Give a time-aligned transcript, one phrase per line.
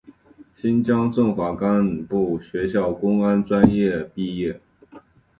[0.55, 4.59] 新疆政法干部学校公安专业毕业。